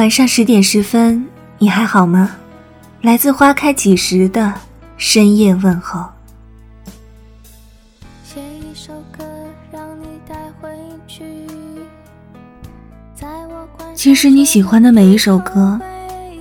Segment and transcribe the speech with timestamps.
[0.00, 1.26] 晚上十点十分，
[1.58, 2.30] 你还好吗？
[3.02, 4.54] 来自花开几时的
[4.96, 6.06] 深夜问候。
[13.94, 15.78] 其实你喜欢的每一首歌，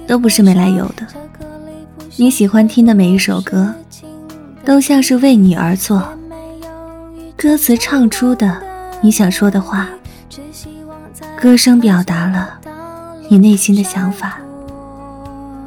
[0.07, 1.05] 都不是没来由的。
[2.16, 3.76] 你喜欢听的每一首歌，
[4.63, 6.02] 都像是为你而作。
[7.35, 8.63] 歌词唱出的
[9.02, 9.90] 你想说的话，
[11.35, 12.59] 歌声表达了
[13.32, 14.40] 你内心的想法，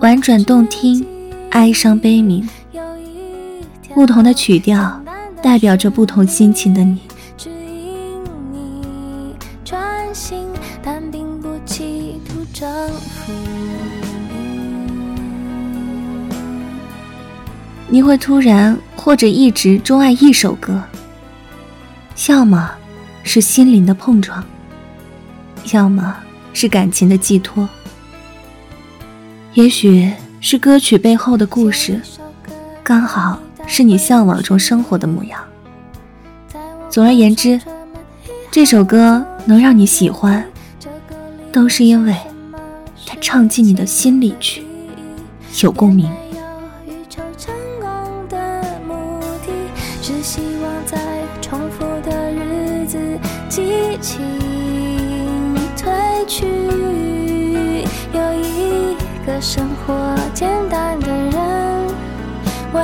[0.00, 1.06] 婉转动听，
[1.50, 2.44] 哀伤悲鸣，
[3.94, 5.00] 不同的曲调
[5.40, 7.00] 代表着不同心情的你。
[17.88, 20.82] 你会突然或者一直钟爱一首歌。
[22.28, 22.72] 要么
[23.22, 24.42] 是心灵的碰撞，
[25.72, 26.16] 要么
[26.52, 27.68] 是感情的寄托，
[29.54, 32.00] 也许是歌曲背后的故事，
[32.82, 35.40] 刚好是你向往中生活的模样。
[36.88, 37.60] 总而言之，
[38.50, 40.44] 这首歌能让你喜欢，
[41.50, 42.14] 都是因为
[43.06, 44.64] 它唱进你的心里去，
[45.62, 46.10] 有共鸣。
[56.34, 56.46] 去，
[58.14, 61.34] 有一个生活简单的人，
[62.72, 62.82] 温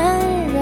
[0.49, 0.61] 柔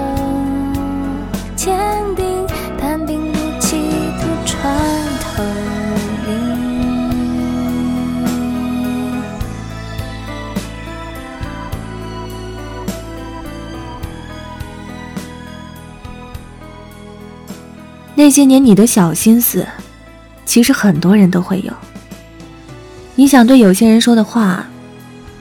[1.53, 1.77] 坚
[2.15, 2.47] 定，
[2.79, 3.75] 但并不企
[4.21, 4.73] 图穿
[5.19, 5.43] 透
[6.25, 6.29] 你。
[18.15, 19.67] 那些年你的小心思。
[20.45, 21.73] 其实很多人都会有。
[23.19, 24.63] 你想对有些人说的话，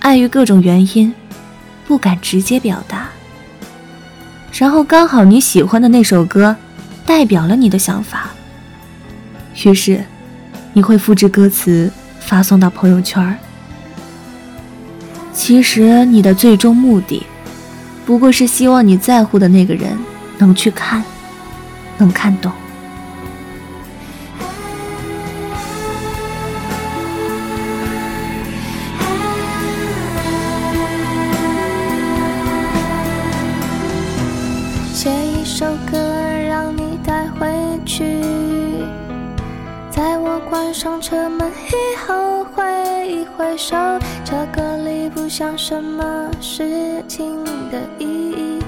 [0.00, 1.12] 碍于各种原因，
[1.87, 3.06] 不敢直接表达。
[4.50, 6.56] 然后刚好你喜欢的那首歌，
[7.04, 8.31] 代表了你的想法。
[9.62, 10.03] 于是，
[10.72, 13.38] 你会复制歌词发送到朋友圈。
[15.34, 17.26] 其实你的最终目的，
[18.06, 19.94] 不过是希望你在乎的那个人
[20.38, 21.04] 能去看，
[21.98, 22.50] 能看懂。
[39.97, 42.62] 在我关上车门以后挥
[43.09, 43.75] 一挥手，
[44.23, 48.59] 这个里不像什么事情的意义，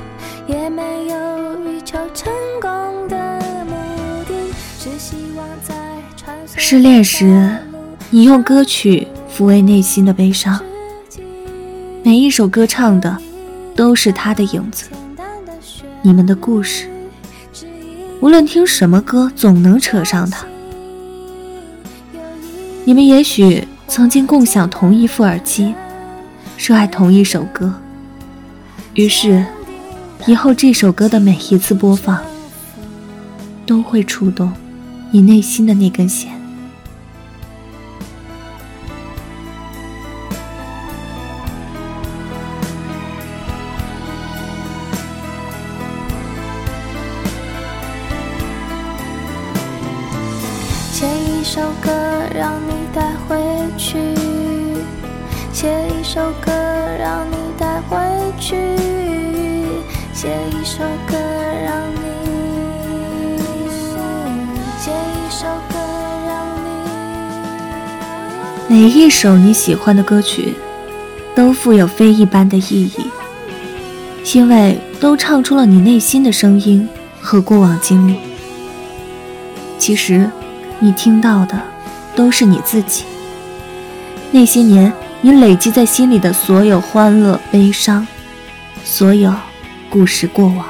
[0.46, 3.74] 也没有欲求成功的目
[4.26, 4.32] 的，
[4.80, 5.74] 只希望在
[6.56, 7.58] 失恋时，
[8.08, 10.58] 你用歌曲抚慰内心的悲伤，
[12.02, 13.18] 每一首歌唱的
[13.76, 14.88] 都是他的影子。
[16.00, 16.88] 你们的故事，
[18.20, 20.46] 无论听什么歌，总能扯上他。
[22.88, 25.74] 你们也许曾经共享同一副耳机，
[26.56, 27.70] 热爱同一首歌，
[28.94, 29.44] 于是
[30.26, 32.18] 以后这首歌的每一次播放，
[33.66, 34.50] 都会触动
[35.10, 36.32] 你内心的那根弦。
[50.98, 51.92] 写一首歌
[52.34, 53.38] 让你带回
[53.76, 53.98] 去，
[55.52, 56.50] 写一首歌
[56.98, 57.96] 让你带回
[58.40, 58.56] 去，
[60.12, 61.16] 写一首歌
[61.64, 63.38] 让你，
[64.80, 65.78] 写一首歌
[66.26, 66.68] 让你。
[68.66, 70.54] 每一首你喜欢的歌曲，
[71.32, 73.06] 都富有非一般的意义，
[74.34, 76.88] 因为都唱出了你内心的声音
[77.20, 78.16] 和过往经历。
[79.78, 80.28] 其实。
[80.80, 81.60] 你听到的
[82.14, 83.04] 都是你自己。
[84.30, 88.06] 那些年，你累积在心里的所有欢乐、悲伤，
[88.84, 89.34] 所有
[89.90, 90.66] 故事过往。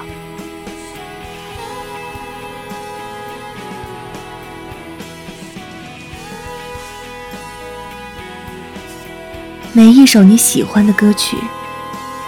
[9.75, 11.37] 每一首你喜欢的歌曲，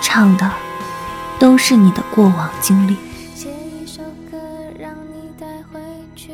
[0.00, 0.48] 唱的
[1.38, 2.96] 都是你的过往经历。
[3.34, 4.38] 写一首歌，
[4.78, 5.80] 让你带回
[6.14, 6.30] 去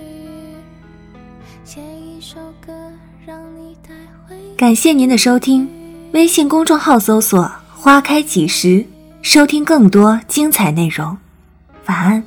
[4.56, 5.68] 感谢您的收听，
[6.12, 8.86] 微信公众号搜索“花开几时”，
[9.20, 11.18] 收听更多精彩内容。
[11.86, 12.22] 晚安。